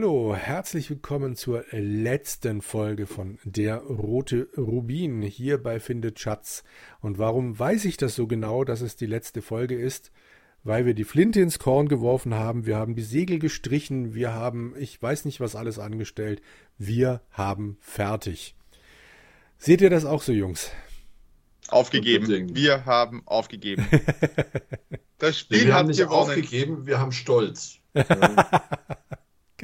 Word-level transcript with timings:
Hallo, 0.00 0.34
herzlich 0.34 0.88
willkommen 0.88 1.36
zur 1.36 1.62
letzten 1.72 2.62
Folge 2.62 3.06
von 3.06 3.38
Der 3.44 3.82
Rote 3.82 4.48
Rubin 4.56 5.20
hier 5.20 5.62
bei 5.62 5.78
Findet 5.78 6.18
Schatz. 6.18 6.64
Und 7.02 7.18
warum 7.18 7.58
weiß 7.58 7.84
ich 7.84 7.98
das 7.98 8.14
so 8.14 8.26
genau, 8.26 8.64
dass 8.64 8.80
es 8.80 8.96
die 8.96 9.04
letzte 9.04 9.42
Folge 9.42 9.74
ist? 9.74 10.10
Weil 10.64 10.86
wir 10.86 10.94
die 10.94 11.04
Flinte 11.04 11.42
ins 11.42 11.58
Korn 11.58 11.86
geworfen 11.86 12.32
haben, 12.32 12.64
wir 12.64 12.76
haben 12.76 12.94
die 12.94 13.02
Segel 13.02 13.38
gestrichen, 13.38 14.14
wir 14.14 14.32
haben, 14.32 14.74
ich 14.78 15.02
weiß 15.02 15.26
nicht 15.26 15.38
was 15.38 15.54
alles 15.54 15.78
angestellt, 15.78 16.40
wir 16.78 17.20
haben 17.32 17.76
fertig. 17.82 18.54
Seht 19.58 19.82
ihr 19.82 19.90
das 19.90 20.06
auch 20.06 20.22
so, 20.22 20.32
Jungs? 20.32 20.70
Aufgegeben. 21.68 22.56
Wir 22.56 22.86
haben 22.86 23.22
aufgegeben. 23.26 23.86
Das 25.18 25.38
Spiel 25.38 25.66
wir 25.66 25.74
haben 25.74 25.88
nicht 25.88 25.98
gewonnen. 25.98 26.30
aufgegeben, 26.30 26.86
wir 26.86 26.98
haben 26.98 27.12
Stolz. 27.12 27.76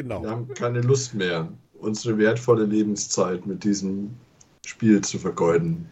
Genau. 0.08 0.22
Wir 0.22 0.30
haben 0.30 0.54
keine 0.54 0.82
Lust 0.82 1.14
mehr, 1.14 1.52
unsere 1.74 2.16
wertvolle 2.16 2.64
Lebenszeit 2.64 3.44
mit 3.44 3.64
diesem 3.64 4.10
Spiel 4.64 5.00
zu 5.00 5.18
vergeuden. 5.18 5.88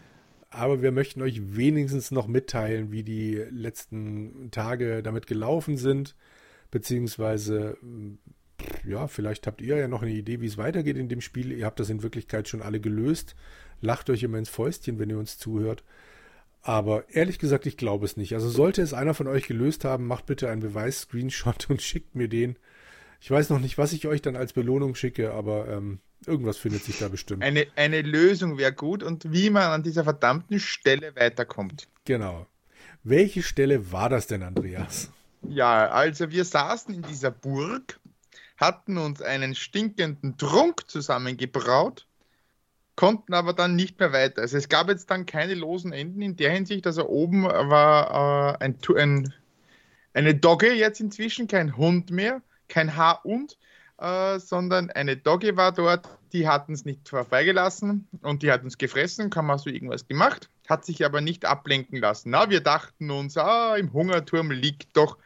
Aber 0.49 0.81
wir 0.81 0.93
möchten 0.93 1.21
euch 1.21 1.57
wenigstens 1.57 2.11
noch 2.11 2.27
mitteilen, 2.27 2.93
wie 2.93 3.03
die 3.03 3.43
letzten 3.51 4.51
Tage 4.51 5.03
damit 5.03 5.27
gelaufen 5.27 5.75
sind. 5.75 6.15
Beziehungsweise, 6.71 7.77
ja, 8.87 9.07
vielleicht 9.07 9.47
habt 9.47 9.61
ihr 9.61 9.75
ja 9.75 9.89
noch 9.89 10.01
eine 10.01 10.13
Idee, 10.13 10.39
wie 10.39 10.47
es 10.47 10.57
weitergeht 10.57 10.95
in 10.95 11.09
dem 11.09 11.19
Spiel. 11.19 11.51
Ihr 11.51 11.65
habt 11.65 11.81
das 11.81 11.89
in 11.89 12.01
Wirklichkeit 12.01 12.47
schon 12.47 12.61
alle 12.61 12.79
gelöst. 12.79 13.35
Lacht 13.81 14.09
euch 14.09 14.23
immer 14.23 14.37
ins 14.37 14.47
Fäustchen, 14.47 14.97
wenn 14.97 15.09
ihr 15.09 15.19
uns 15.19 15.37
zuhört. 15.37 15.83
Aber 16.61 17.03
ehrlich 17.09 17.37
gesagt, 17.37 17.65
ich 17.65 17.75
glaube 17.75 18.05
es 18.05 18.15
nicht. 18.15 18.33
Also 18.33 18.47
sollte 18.47 18.81
es 18.81 18.93
einer 18.93 19.13
von 19.13 19.27
euch 19.27 19.45
gelöst 19.45 19.83
haben, 19.83 20.07
macht 20.07 20.25
bitte 20.25 20.49
einen 20.49 20.61
Beweis-Screenshot 20.61 21.65
und 21.69 21.81
schickt 21.81 22.15
mir 22.15 22.29
den. 22.29 22.55
Ich 23.19 23.31
weiß 23.31 23.49
noch 23.49 23.59
nicht, 23.59 23.77
was 23.77 23.93
ich 23.93 24.07
euch 24.07 24.21
dann 24.21 24.35
als 24.35 24.53
Belohnung 24.53 24.95
schicke, 24.95 25.33
aber 25.33 25.67
ähm, 25.67 25.99
irgendwas 26.25 26.57
findet 26.57 26.83
sich 26.83 26.99
da 26.99 27.07
bestimmt. 27.07 27.43
Eine, 27.43 27.67
eine 27.75 28.01
Lösung 28.01 28.57
wäre 28.57 28.73
gut 28.73 29.03
und 29.03 29.31
wie 29.31 29.49
man 29.49 29.63
an 29.71 29.83
dieser 29.83 30.03
verdammten 30.03 30.59
Stelle 30.59 31.15
weiterkommt. 31.15 31.87
Genau. 32.05 32.47
Welche 33.03 33.43
Stelle 33.43 33.91
war 33.91 34.09
das 34.09 34.27
denn, 34.27 34.43
Andreas? 34.43 35.11
Ja, 35.47 35.89
also 35.89 36.31
wir 36.31 36.43
saßen 36.43 36.93
in 36.93 37.03
dieser 37.03 37.31
Burg, 37.31 37.99
hatten 38.57 38.97
uns 38.97 39.21
einen 39.21 39.53
stinkenden 39.53 40.37
Trunk 40.37 40.89
zusammengebraut, 40.89 42.07
konnten 42.95 43.33
aber 43.33 43.53
dann 43.53 43.75
nicht 43.75 43.99
mehr 43.99 44.11
weiter. 44.11 44.41
Also 44.41 44.57
es 44.57 44.69
gab 44.69 44.89
jetzt 44.89 45.11
dann 45.11 45.25
keine 45.25 45.53
losen 45.53 45.93
Enden 45.93 46.21
in 46.21 46.35
der 46.35 46.51
Hinsicht, 46.51 46.87
also 46.87 47.07
oben 47.07 47.43
war 47.43 48.55
äh, 48.59 48.63
ein, 48.63 48.77
ein, 48.95 49.33
eine 50.13 50.33
Dogge 50.33 50.73
jetzt 50.73 50.99
inzwischen, 50.99 51.47
kein 51.47 51.77
Hund 51.77 52.09
mehr 52.09 52.41
kein 52.67 52.95
Haar 52.95 53.25
und, 53.25 53.57
äh, 53.97 54.39
sondern 54.39 54.89
eine 54.91 55.17
Dogge 55.17 55.57
war 55.57 55.71
dort, 55.71 56.07
die 56.33 56.47
hat 56.47 56.67
uns 56.67 56.85
nicht 56.85 57.07
vorbeigelassen 57.07 58.07
und 58.21 58.43
die 58.43 58.51
hat 58.51 58.63
uns 58.63 58.77
gefressen, 58.77 59.29
kann 59.29 59.45
man 59.45 59.57
so 59.57 59.69
irgendwas 59.69 60.07
gemacht, 60.07 60.49
hat 60.67 60.85
sich 60.85 61.05
aber 61.05 61.21
nicht 61.21 61.45
ablenken 61.45 61.99
lassen. 61.99 62.31
Na, 62.31 62.49
wir 62.49 62.61
dachten 62.61 63.09
uns, 63.09 63.37
ah, 63.37 63.75
im 63.77 63.93
Hungerturm 63.93 64.51
liegt 64.51 64.97
doch 64.97 65.17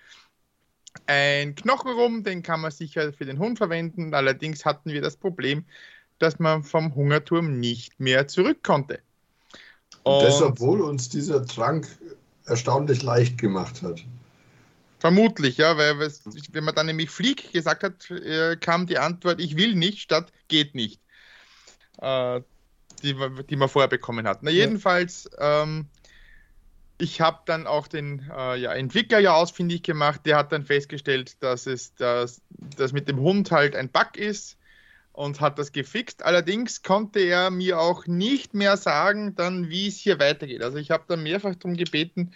ein 1.07 1.55
Knochen 1.55 1.91
rum, 1.91 2.23
den 2.23 2.43
kann 2.43 2.61
man 2.61 2.71
sicher 2.71 3.13
für 3.13 3.25
den 3.25 3.39
Hund 3.39 3.57
verwenden. 3.57 4.13
Allerdings 4.13 4.65
hatten 4.65 4.91
wir 4.91 5.01
das 5.01 5.17
Problem, 5.17 5.65
dass 6.19 6.39
man 6.39 6.63
vom 6.63 6.93
Hungerturm 6.95 7.59
nicht 7.59 7.99
mehr 7.99 8.27
zurück 8.27 8.63
konnte. 8.63 8.99
Und, 10.03 10.13
und 10.13 10.23
das, 10.23 10.41
obwohl 10.41 10.81
uns 10.81 11.09
dieser 11.09 11.45
Trank 11.45 11.87
erstaunlich 12.45 13.01
leicht 13.03 13.37
gemacht 13.37 13.81
hat. 13.81 14.03
Vermutlich, 14.99 15.57
ja, 15.57 15.77
weil 15.77 15.97
wenn 15.99 16.63
man 16.63 16.75
dann 16.75 16.87
nämlich 16.87 17.09
Flieg 17.09 17.53
gesagt 17.53 17.83
hat, 17.83 18.11
äh, 18.11 18.57
kam 18.57 18.85
die 18.85 18.97
Antwort, 18.97 19.39
ich 19.39 19.55
will 19.55 19.75
nicht, 19.75 19.99
statt 19.99 20.31
geht 20.49 20.75
nicht. 20.75 20.99
Äh, 22.01 22.41
die, 23.03 23.15
die 23.49 23.55
man 23.55 23.69
vorher 23.69 23.87
bekommen 23.87 24.27
hat. 24.27 24.43
Na, 24.43 24.51
jedenfalls, 24.51 25.29
ähm, 25.39 25.87
ich 26.97 27.21
habe 27.21 27.39
dann 27.45 27.65
auch 27.65 27.87
den 27.87 28.29
äh, 28.35 28.59
ja, 28.59 28.73
Entwickler 28.73 29.19
ja 29.19 29.33
ausfindig 29.33 29.83
gemacht, 29.83 30.21
der 30.25 30.37
hat 30.37 30.51
dann 30.51 30.65
festgestellt, 30.65 31.41
dass 31.41 31.65
es 31.65 31.95
das, 31.95 32.41
das 32.49 32.91
mit 32.91 33.07
dem 33.07 33.19
Hund 33.19 33.51
halt 33.51 33.75
ein 33.75 33.89
Bug 33.89 34.17
ist 34.17 34.57
und 35.13 35.39
hat 35.39 35.57
das 35.59 35.71
gefixt. 35.71 36.23
Allerdings 36.23 36.83
konnte 36.83 37.19
er 37.19 37.51
mir 37.51 37.79
auch 37.79 38.05
nicht 38.05 38.53
mehr 38.53 38.75
sagen, 38.75 39.35
dann 39.35 39.69
wie 39.69 39.87
es 39.87 39.97
hier 39.97 40.19
weitergeht. 40.19 40.61
Also 40.61 40.77
ich 40.77 40.91
habe 40.91 41.05
dann 41.07 41.23
mehrfach 41.23 41.55
darum 41.55 41.77
gebeten, 41.77 42.31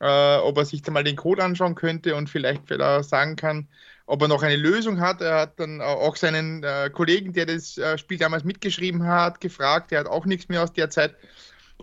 äh, 0.00 0.36
ob 0.36 0.58
er 0.58 0.64
sich 0.64 0.82
da 0.82 0.90
mal 0.92 1.04
den 1.04 1.16
Code 1.16 1.42
anschauen 1.42 1.74
könnte 1.74 2.14
und 2.16 2.28
vielleicht 2.28 2.68
sagen 2.68 3.36
kann, 3.36 3.68
ob 4.06 4.22
er 4.22 4.28
noch 4.28 4.42
eine 4.42 4.56
Lösung 4.56 5.00
hat. 5.00 5.20
Er 5.20 5.40
hat 5.40 5.60
dann 5.60 5.80
auch 5.80 6.16
seinen 6.16 6.62
äh, 6.62 6.90
Kollegen, 6.92 7.32
der 7.32 7.46
das 7.46 7.78
äh, 7.78 7.96
Spiel 7.98 8.18
damals 8.18 8.44
mitgeschrieben 8.44 9.06
hat, 9.06 9.40
gefragt. 9.40 9.90
Der 9.90 10.00
hat 10.00 10.06
auch 10.06 10.26
nichts 10.26 10.48
mehr 10.48 10.62
aus 10.62 10.72
der 10.72 10.90
Zeit. 10.90 11.14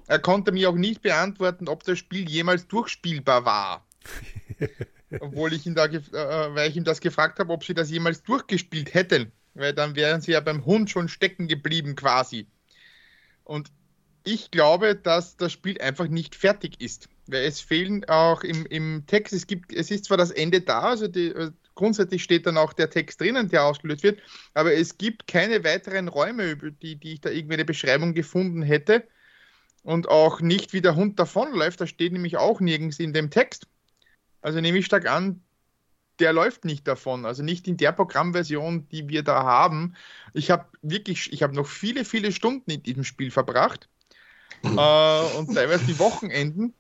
Er 0.08 0.20
konnte 0.20 0.52
mir 0.52 0.70
auch 0.70 0.76
nicht 0.76 1.02
beantworten, 1.02 1.68
ob 1.68 1.84
das 1.84 2.00
Spiel 2.00 2.30
jemals 2.30 2.68
durchspielbar 2.68 3.46
war. 3.46 3.86
Obwohl 5.20 5.54
ich 5.54 5.66
ihn 5.66 5.76
da, 5.76 5.86
äh, 5.86 6.02
weil 6.56 6.70
ich 6.70 6.78
ihm 6.78 6.84
das 6.84 7.02
gefragt 7.02 7.40
habe, 7.40 7.52
ob 7.52 7.64
sie 7.64 7.74
das 7.74 7.90
jemals 7.90 8.24
durchgespielt 8.24 8.94
hätten. 8.94 9.32
Weil 9.54 9.74
dann 9.74 9.96
wären 9.96 10.22
sie 10.22 10.32
ja 10.32 10.40
beim 10.40 10.66
Hund 10.66 10.90
schon 10.90 11.10
stecken 11.10 11.48
geblieben 11.48 11.96
quasi. 11.96 12.48
Und 13.44 13.70
ich 14.24 14.52
glaube, 14.52 14.96
dass 14.96 15.36
das 15.36 15.52
Spiel 15.52 15.82
einfach 15.82 16.08
nicht 16.08 16.36
fertig 16.36 16.80
ist 16.80 17.10
weil 17.32 17.46
es 17.46 17.62
fehlen 17.62 18.04
auch 18.06 18.44
im, 18.44 18.66
im 18.68 19.06
Text, 19.08 19.34
es 19.34 19.48
gibt, 19.48 19.74
es 19.74 19.90
ist 19.90 20.06
zwar 20.06 20.18
das 20.18 20.32
Ende 20.32 20.62
da, 20.62 20.82
also 20.82 21.08
die, 21.08 21.28
äh, 21.28 21.52
grundsätzlich 21.76 22.24
steht 22.24 22.46
dann 22.46 22.58
auch 22.58 22.74
der 22.74 22.90
Text 22.90 23.22
drinnen, 23.22 23.50
der 23.50 23.64
ausgelöst 23.64 24.04
wird, 24.04 24.20
aber 24.54 24.74
es 24.74 24.98
gibt 24.98 25.28
keine 25.28 25.64
weiteren 25.64 26.08
Räume, 26.08 26.52
über 26.52 26.72
die, 26.72 26.96
die 26.96 27.14
ich 27.14 27.22
da 27.22 27.30
irgendwie 27.30 27.56
eine 27.56 27.66
Beschreibung 27.66 28.14
gefunden 28.14 28.62
hätte 28.62 29.08
und 29.84 30.10
auch 30.10 30.42
nicht, 30.42 30.74
wie 30.74 30.82
der 30.82 30.96
Hund 30.96 31.20
davonläuft, 31.20 31.82
das 31.82 31.90
steht 31.90 32.14
nämlich 32.14 32.38
auch 32.38 32.60
nirgends 32.60 33.00
in 33.00 33.14
dem 33.14 33.30
Text. 33.30 33.68
Also 34.42 34.60
nehme 34.60 34.78
ich 34.78 34.86
stark 34.86 35.10
an, 35.10 35.42
der 36.20 36.34
läuft 36.34 36.66
nicht 36.66 36.88
davon, 36.88 37.26
also 37.26 37.42
nicht 37.42 37.68
in 37.68 37.78
der 37.78 37.92
Programmversion, 37.92 38.88
die 38.90 39.10
wir 39.10 39.24
da 39.24 39.44
haben. 39.44 39.96
Ich 40.34 40.52
habe 40.52 40.66
wirklich, 40.82 41.32
ich 41.34 41.42
habe 41.42 41.56
noch 41.56 41.68
viele, 41.68 42.06
viele 42.06 42.32
Stunden 42.32 42.70
in 42.70 42.84
diesem 42.84 43.04
Spiel 43.04 43.32
verbracht 43.32 43.90
äh, 44.64 45.38
und 45.38 45.54
teilweise 45.54 45.86
die 45.86 46.00
Wochenenden, 46.00 46.74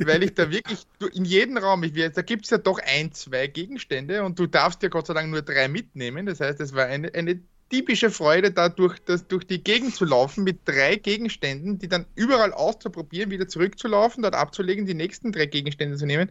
weil 0.00 0.22
ich 0.22 0.34
da 0.34 0.50
wirklich 0.50 0.86
in 1.12 1.24
jedem 1.24 1.58
Raum, 1.58 1.82
ich, 1.82 1.92
da 1.92 2.22
gibt 2.22 2.44
es 2.44 2.50
ja 2.50 2.58
doch 2.58 2.78
ein, 2.78 3.12
zwei 3.12 3.46
Gegenstände 3.46 4.24
und 4.24 4.38
du 4.38 4.46
darfst 4.46 4.82
ja 4.82 4.88
Gott 4.88 5.06
sei 5.06 5.14
Dank 5.14 5.30
nur 5.30 5.42
drei 5.42 5.68
mitnehmen. 5.68 6.26
Das 6.26 6.40
heißt, 6.40 6.60
es 6.60 6.74
war 6.74 6.86
eine, 6.86 7.12
eine 7.14 7.40
typische 7.70 8.10
Freude, 8.10 8.52
da 8.52 8.68
durch, 8.68 8.98
das, 9.00 9.26
durch 9.26 9.46
die 9.46 9.62
Gegend 9.62 9.94
zu 9.94 10.04
laufen 10.04 10.44
mit 10.44 10.60
drei 10.64 10.96
Gegenständen, 10.96 11.78
die 11.78 11.88
dann 11.88 12.06
überall 12.14 12.52
auszuprobieren, 12.52 13.30
wieder 13.30 13.48
zurückzulaufen, 13.48 14.22
dort 14.22 14.34
abzulegen, 14.34 14.86
die 14.86 14.94
nächsten 14.94 15.32
drei 15.32 15.46
Gegenstände 15.46 15.96
zu 15.96 16.06
nehmen 16.06 16.30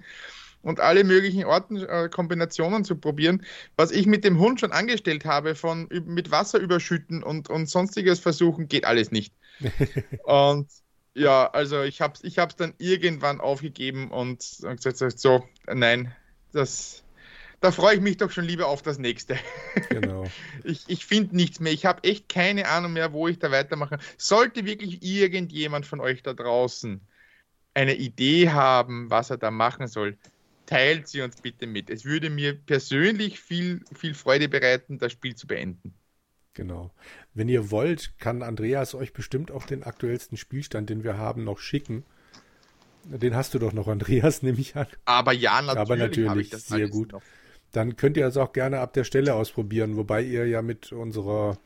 und 0.66 0.80
alle 0.80 1.04
möglichen 1.04 1.46
Orten, 1.46 1.78
äh, 1.78 2.10
Kombinationen 2.10 2.84
zu 2.84 2.96
probieren. 2.96 3.46
Was 3.76 3.92
ich 3.92 4.08
mit 4.08 4.24
dem 4.24 4.40
Hund 4.40 4.60
schon 4.60 4.72
angestellt 4.72 5.26
habe, 5.26 5.56
von 5.56 5.88
mit 6.06 6.32
Wasser 6.32 6.60
überschütten 6.60 7.22
und, 7.22 7.50
und 7.50 7.70
sonstiges 7.70 8.20
versuchen, 8.20 8.68
geht 8.68 8.86
alles 8.86 9.12
nicht. 9.12 9.34
und 10.24 10.68
ja, 11.16 11.50
also 11.52 11.82
ich 11.84 12.02
habe 12.02 12.14
es 12.14 12.24
ich 12.24 12.38
hab's 12.38 12.56
dann 12.56 12.74
irgendwann 12.78 13.40
aufgegeben 13.40 14.12
und, 14.12 14.40
gesagt, 14.62 15.20
so, 15.20 15.48
nein, 15.66 16.14
das, 16.52 17.04
da 17.62 17.72
freue 17.72 17.96
ich 17.96 18.02
mich 18.02 18.18
doch 18.18 18.32
schon 18.32 18.46
lieber 18.46 18.68
auf 18.68 18.82
das 18.82 19.00
nächste. 19.00 19.38
Genau. 19.90 20.26
ich 20.64 20.84
ich 20.88 21.06
finde 21.06 21.36
nichts 21.36 21.60
mehr. 21.62 21.72
Ich 21.72 21.86
habe 21.86 22.04
echt 22.04 22.28
keine 22.28 22.68
Ahnung 22.68 22.94
mehr, 22.94 23.14
wo 23.14 23.30
ich 23.30 23.40
da 23.40 23.50
weitermache. 23.50 23.98
Sollte 24.18 24.66
wirklich 24.66 25.02
irgendjemand 25.04 25.86
von 25.86 26.02
euch 26.02 26.22
da 26.22 26.34
draußen 26.34 27.00
eine 27.74 27.96
Idee 27.96 28.50
haben, 28.50 29.10
was 29.10 29.30
er 29.30 29.38
da 29.38 29.52
machen 29.52 29.88
soll, 29.88 30.18
teilt 30.66 31.08
sie 31.08 31.22
uns 31.22 31.42
bitte 31.42 31.68
mit. 31.68 31.90
Es 31.90 32.06
würde 32.06 32.30
mir 32.30 32.54
persönlich 32.54 33.40
viel, 33.40 33.84
viel 33.94 34.14
Freude 34.14 34.50
bereiten, 34.50 34.98
das 34.98 35.14
Spiel 35.14 35.36
zu 35.36 35.48
beenden. 35.48 35.94
Genau. 36.56 36.90
Wenn 37.34 37.50
ihr 37.50 37.70
wollt, 37.70 38.18
kann 38.18 38.42
Andreas 38.42 38.96
euch 38.96 39.14
bestimmt 39.14 39.52
auch 39.52 39.66
den 39.66 39.84
aktuellsten 39.84 40.38
Spielstand, 40.38 40.90
den 40.90 41.04
wir 41.04 41.18
haben, 41.18 41.44
noch 41.44 41.60
schicken. 41.60 42.06
Den 43.04 43.36
hast 43.36 43.54
du 43.54 43.60
doch 43.60 43.74
noch, 43.74 43.88
Andreas, 43.88 44.42
nehme 44.42 44.60
ich 44.60 44.76
an. 44.76 44.88
Aber 45.04 45.34
ja, 45.34 45.62
natürlich. 45.62 45.80
Aber 45.80 45.96
natürlich, 45.98 46.50
sehr 46.52 46.88
gut. 46.88 47.12
Noch. 47.12 47.22
Dann 47.74 47.98
könnt 47.98 48.16
ihr 48.16 48.26
es 48.26 48.38
auch 48.38 48.54
gerne 48.54 48.80
ab 48.80 48.94
der 48.94 49.04
Stelle 49.04 49.36
ausprobieren, 49.36 49.98
wobei 49.98 50.24
ihr 50.24 50.48
ja 50.48 50.62
mit 50.62 50.94
unserer 50.94 51.60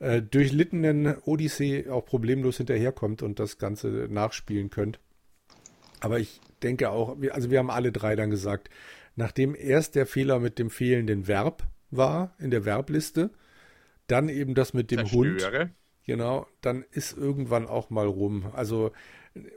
äh, 0.00 0.20
durchlittenen 0.20 1.16
Odyssee 1.24 1.88
auch 1.88 2.04
problemlos 2.04 2.56
hinterherkommt 2.56 3.22
und 3.22 3.38
das 3.38 3.56
Ganze 3.58 4.08
nachspielen 4.10 4.68
könnt. 4.70 4.98
Aber 6.00 6.18
ich 6.18 6.40
denke 6.64 6.90
auch, 6.90 7.16
also 7.30 7.52
wir 7.52 7.60
haben 7.60 7.70
alle 7.70 7.92
drei 7.92 8.16
dann 8.16 8.30
gesagt, 8.30 8.68
nachdem 9.14 9.54
erst 9.54 9.94
der 9.94 10.06
Fehler 10.06 10.40
mit 10.40 10.58
dem 10.58 10.70
fehlenden 10.70 11.28
Verb 11.28 11.68
war 11.92 12.34
in 12.40 12.50
der 12.50 12.64
Verbliste, 12.64 13.30
dann 14.06 14.28
eben 14.28 14.54
das 14.54 14.74
mit 14.74 14.90
dem 14.90 15.06
Zerstöre. 15.06 15.60
Hund. 15.60 15.70
Genau, 16.04 16.46
dann 16.60 16.84
ist 16.90 17.16
irgendwann 17.16 17.66
auch 17.66 17.90
mal 17.90 18.06
rum. 18.06 18.50
Also 18.54 18.90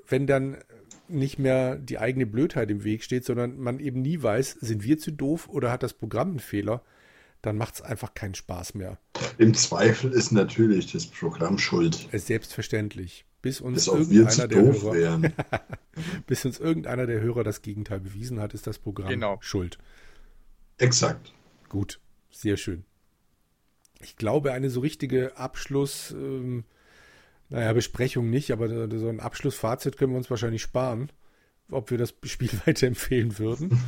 wenn 0.08 0.28
dann 0.28 0.58
nicht 1.08 1.40
mehr 1.40 1.76
die 1.76 2.00
eigene 2.00 2.26
Blödheit 2.26 2.70
im 2.72 2.84
Weg 2.84 3.04
steht, 3.04 3.26
sondern 3.26 3.58
man 3.58 3.80
eben 3.80 4.02
nie 4.02 4.22
weiß, 4.22 4.52
sind 4.62 4.84
wir 4.84 4.98
zu 4.98 5.12
doof 5.12 5.48
oder 5.50 5.72
hat 5.72 5.84
das 5.84 5.94
Programm 5.94 6.30
einen 6.32 6.40
Fehler, 6.40 6.82
dann 7.42 7.58
macht 7.58 7.76
es 7.76 7.82
einfach 7.82 8.14
keinen 8.14 8.34
Spaß 8.36 8.74
mehr. 8.74 8.98
Im 9.38 9.54
Zweifel 9.54 10.12
ist 10.12 10.32
natürlich 10.32 10.92
das 10.92 11.06
Programm 11.06 11.58
schuld. 11.58 12.08
Selbstverständlich. 12.12 13.26
Bis 13.42 13.62
uns 13.62 13.86
Bis 13.86 13.90
auch 13.90 13.98
wir 14.10 14.28
zu 14.28 14.42
irgendeiner 14.42 14.48
der 14.48 14.64
doof 14.64 14.84
Hörer, 14.84 15.32
bis 16.28 16.46
uns 16.46 16.60
irgendeiner 16.60 17.06
der 17.06 17.22
Hörer 17.22 17.44
das 17.44 17.62
Gegenteil 17.62 18.00
bewiesen 18.00 18.40
hat, 18.40 18.56
ist 18.56 18.66
das 18.66 18.80
Programm 18.80 19.10
Genau. 19.10 19.38
schuld. 19.42 19.78
Exakt. 20.80 21.32
Gut, 21.70 22.00
sehr 22.32 22.58
schön. 22.58 22.86
Ich 24.06 24.18
glaube, 24.18 24.52
eine 24.54 24.70
so 24.70 24.82
richtige 24.82 25.36
Abschluss, 25.36 26.12
ähm, 26.12 26.64
naja, 27.50 27.74
Besprechung 27.74 28.30
nicht, 28.30 28.52
aber 28.52 28.70
so 28.70 29.10
ein 29.10 29.20
Abschlussfazit 29.20 29.98
können 29.98 30.14
wir 30.14 30.18
uns 30.18 30.30
wahrscheinlich 30.30 30.62
sparen, 30.62 31.12
ob 31.72 31.90
wir 31.90 31.98
das 31.98 32.14
Spiel 32.24 32.52
weiterempfehlen 32.66 33.40
würden. 33.40 33.82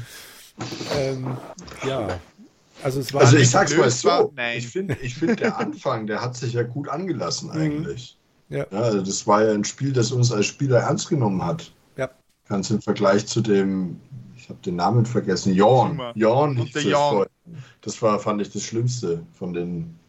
ähm, 0.98 1.38
ja, 1.88 2.20
also 2.84 3.00
es 3.00 3.14
war 3.14 3.22
Also 3.22 3.36
ich 3.36 3.42
nicht 3.42 3.52
sag's 3.52 3.72
mal 3.78 3.84
war, 3.84 3.92
so. 3.92 4.34
nein. 4.36 4.58
Ich 4.58 4.68
finde, 4.68 4.98
ich 5.02 5.16
find, 5.16 5.40
der 5.40 5.58
Anfang, 5.58 6.08
der 6.08 6.22
hat 6.22 6.36
sich 6.36 6.54
ja 6.54 6.64
gut 6.64 6.90
angelassen 6.90 7.52
eigentlich. 7.52 8.18
Ja. 8.50 8.66
also 8.70 9.02
das 9.02 9.28
war 9.28 9.44
ja 9.44 9.52
ein 9.52 9.66
Spiel, 9.66 9.92
das 9.92 10.12
uns 10.12 10.32
als 10.32 10.46
Spieler 10.46 10.80
ernst 10.80 11.10
genommen 11.10 11.44
hat. 11.46 11.72
Ja. 11.98 12.10
Ganz 12.48 12.70
im 12.72 12.82
Vergleich 12.82 13.28
zu 13.28 13.42
dem, 13.42 14.00
ich 14.36 14.50
habe 14.50 14.60
den 14.66 14.78
Namen 14.78 15.06
vergessen, 15.06 15.54
Jorn. 15.54 16.02
Jorn 16.16 16.56
der 16.56 16.66
das 16.74 16.84
Jorn. 16.84 17.28
Das 17.82 18.02
war, 18.02 18.20
fand 18.20 18.42
ich, 18.42 18.52
das 18.52 18.64
Schlimmste 18.64 19.26
von 19.34 19.54
den 19.54 20.00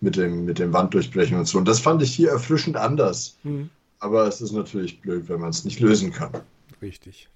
mit 0.00 0.16
dem, 0.16 0.44
mit 0.44 0.58
dem 0.58 0.72
Wanddurchbrechen 0.72 1.36
und 1.38 1.46
so. 1.46 1.58
Und 1.58 1.66
das 1.66 1.80
fand 1.80 2.02
ich 2.02 2.14
hier 2.14 2.30
erfrischend 2.30 2.76
anders. 2.76 3.36
Hm, 3.42 3.70
Aber 4.00 4.26
es 4.26 4.40
ist 4.40 4.52
natürlich 4.52 5.00
blöd, 5.00 5.28
wenn 5.28 5.40
man 5.40 5.50
es 5.50 5.64
nicht 5.64 5.80
lösen 5.80 6.12
kann. 6.12 6.32
richtig. 6.82 7.28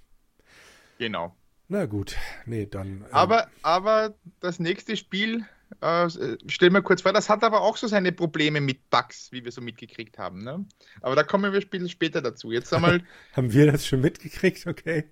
Genau. 0.98 1.34
Na 1.68 1.86
gut, 1.86 2.16
nee, 2.44 2.66
dann. 2.66 2.86
ähm, 2.86 3.04
Aber, 3.10 3.48
aber 3.62 4.14
das 4.40 4.58
nächste 4.58 4.96
Spiel, 4.96 5.44
äh, 5.80 6.08
stell 6.46 6.70
mir 6.70 6.82
kurz 6.82 7.02
vor, 7.02 7.12
das 7.12 7.28
hat 7.30 7.42
aber 7.42 7.62
auch 7.62 7.76
so 7.78 7.86
seine 7.86 8.12
Probleme 8.12 8.60
mit 8.60 8.90
Bugs, 8.90 9.32
wie 9.32 9.42
wir 9.44 9.52
so 9.52 9.60
mitgekriegt 9.62 10.18
haben. 10.18 10.44
Ne? 10.44 10.66
Aber 11.00 11.16
da 11.16 11.22
kommen 11.22 11.50
wir 11.52 11.58
ein 11.60 11.68
bisschen 11.68 11.88
später 11.88 12.20
dazu. 12.20 12.52
Jetzt 12.52 12.72
einmal, 12.74 13.02
haben 13.32 13.52
wir 13.52 13.72
das 13.72 13.86
schon 13.86 14.00
mitgekriegt, 14.02 14.66
okay? 14.66 15.04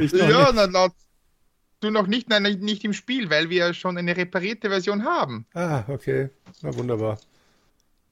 Ja, 0.00 0.52
na, 0.52 0.66
na, 0.66 0.88
du 1.80 1.90
noch 1.90 2.06
nicht, 2.06 2.28
nein, 2.28 2.42
nicht 2.42 2.84
im 2.84 2.92
Spiel, 2.92 3.30
weil 3.30 3.50
wir 3.50 3.58
ja 3.58 3.74
schon 3.74 3.96
eine 3.98 4.16
reparierte 4.16 4.68
Version 4.68 5.04
haben. 5.04 5.46
Ah, 5.54 5.84
okay. 5.88 6.30
Na 6.62 6.76
wunderbar. 6.76 7.18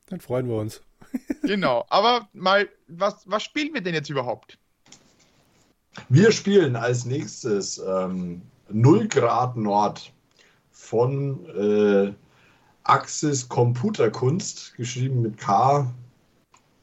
Dann 0.06 0.20
freuen 0.20 0.48
wir 0.48 0.56
uns. 0.56 0.82
Genau. 1.42 1.86
Aber 1.88 2.28
mal, 2.32 2.68
was, 2.88 3.22
was 3.26 3.44
spielen 3.44 3.72
wir 3.72 3.80
denn 3.80 3.94
jetzt 3.94 4.10
überhaupt? 4.10 4.58
Wir 6.08 6.32
spielen 6.32 6.74
als 6.74 7.04
nächstes 7.04 7.78
ähm, 7.78 8.42
0 8.68 9.06
Grad 9.08 9.56
Nord 9.56 10.12
von 10.72 11.46
äh, 11.56 12.12
Axis 12.82 13.48
Computerkunst, 13.48 14.74
geschrieben 14.76 15.22
mit 15.22 15.38
K. 15.38 15.92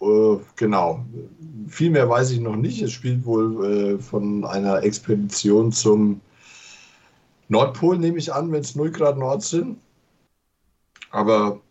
Äh, 0.02 0.38
genau. 0.56 1.06
Viel 1.68 1.92
mehr 1.92 2.10
weiß 2.10 2.32
ich 2.32 2.40
noch 2.40 2.56
nicht. 2.56 2.82
Es 2.82 2.92
spielt 2.92 3.26
wohl 3.26 3.66
äh, 3.66 4.00
von 4.00 4.46
einer 4.46 4.84
Expedition 4.84 5.72
zum 5.72 6.22
Nordpol, 7.54 7.98
nehme 7.98 8.18
ich 8.18 8.34
an, 8.34 8.52
wenn 8.52 8.62
es 8.62 8.76
0 8.76 8.92
Grad 8.92 9.18
Nord 9.18 9.44
sind. 9.44 9.80
Aber 11.12 11.62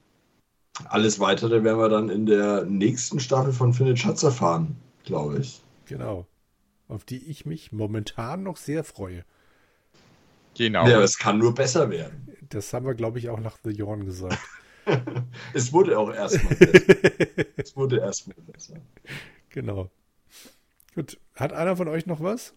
alles 0.84 1.20
weitere 1.20 1.64
werden 1.64 1.78
wir 1.78 1.88
dann 1.88 2.08
in 2.08 2.26
der 2.26 2.64
nächsten 2.64 3.20
Staffel 3.20 3.52
von 3.52 3.74
Findet 3.74 3.98
Schatz 3.98 4.22
erfahren, 4.22 4.76
glaube 5.04 5.38
ich. 5.38 5.60
Genau. 5.86 6.26
Auf 6.88 7.04
die 7.04 7.18
ich 7.28 7.46
mich 7.46 7.72
momentan 7.72 8.42
noch 8.42 8.56
sehr 8.56 8.84
freue. 8.84 9.24
Genau. 10.56 10.86
Ja, 10.86 11.00
es 11.00 11.18
kann 11.18 11.38
nur 11.38 11.54
besser 11.54 11.90
werden. 11.90 12.28
Das 12.50 12.72
haben 12.72 12.86
wir, 12.86 12.94
glaube 12.94 13.18
ich, 13.18 13.28
auch 13.28 13.40
nach 13.40 13.58
The 13.64 13.70
Yawn 13.70 14.04
gesagt. 14.04 14.38
Es 15.54 15.72
wurde 15.72 15.96
auch 15.96 16.12
erstmal 16.12 16.56
besser. 16.56 17.44
Es 17.56 17.76
wurde 17.76 17.98
erstmal 18.00 18.36
besser. 18.52 18.74
genau. 19.48 19.90
Gut. 20.96 21.20
Hat 21.36 21.52
einer 21.52 21.76
von 21.76 21.86
euch 21.86 22.06
noch 22.06 22.20
was? 22.20 22.52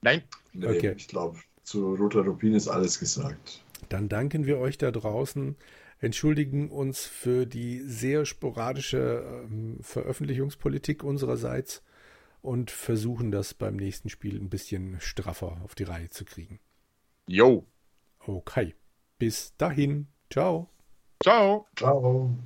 Nein, 0.00 0.22
Nee, 0.52 0.66
Okay. 0.66 0.94
Ich 0.96 1.08
glaube, 1.08 1.40
zu 1.62 1.94
Roter 1.94 2.22
Rubin 2.22 2.54
ist 2.54 2.68
alles 2.68 2.98
gesagt. 2.98 3.62
Dann 3.88 4.08
danken 4.08 4.46
wir 4.46 4.58
euch 4.58 4.78
da 4.78 4.90
draußen, 4.90 5.56
entschuldigen 5.98 6.70
uns 6.70 7.06
für 7.06 7.46
die 7.46 7.80
sehr 7.80 8.24
sporadische 8.24 9.24
ähm, 9.44 9.78
Veröffentlichungspolitik 9.80 11.04
unsererseits 11.04 11.82
und 12.40 12.70
versuchen 12.70 13.30
das 13.30 13.54
beim 13.54 13.76
nächsten 13.76 14.08
Spiel 14.08 14.36
ein 14.36 14.50
bisschen 14.50 15.00
straffer 15.00 15.60
auf 15.64 15.74
die 15.74 15.84
Reihe 15.84 16.10
zu 16.10 16.24
kriegen. 16.24 16.60
jo. 17.26 17.66
Okay. 18.24 18.74
Bis 19.18 19.56
dahin. 19.56 20.06
Ciao. 20.30 20.68
Ciao. 21.22 21.66
Ciao. 21.76 22.36